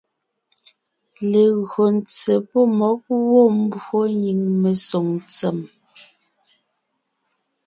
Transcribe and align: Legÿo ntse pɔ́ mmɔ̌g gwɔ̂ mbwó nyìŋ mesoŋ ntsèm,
Legÿo 1.31 1.83
ntse 1.95 2.33
pɔ́ 2.49 2.63
mmɔ̌g 2.69 2.95
gwɔ̂ 3.27 3.43
mbwó 3.61 3.99
nyìŋ 4.21 4.39
mesoŋ 4.61 5.05
ntsèm, 5.17 5.59